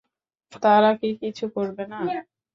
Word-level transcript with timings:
তারা 0.63 0.91
কি 0.99 1.09
কিছু 1.21 1.45
করবে 1.55 1.83
না? 1.91 1.97